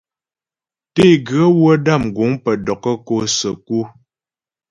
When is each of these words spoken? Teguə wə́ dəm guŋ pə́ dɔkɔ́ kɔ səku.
Teguə 0.93 1.41
wə́ 1.61 1.75
dəm 1.85 2.03
guŋ 2.15 2.31
pə́ 2.43 2.53
dɔkɔ́ 2.65 2.95
kɔ 3.07 3.15
səku. 3.37 3.79